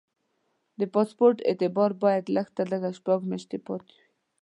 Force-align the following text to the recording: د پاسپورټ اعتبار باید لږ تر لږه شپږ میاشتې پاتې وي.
د 0.79 0.81
پاسپورټ 0.93 1.37
اعتبار 1.49 1.91
باید 2.03 2.33
لږ 2.35 2.47
تر 2.57 2.65
لږه 2.73 2.89
شپږ 2.97 3.19
میاشتې 3.29 3.57
پاتې 3.67 3.93
وي. 4.01 4.09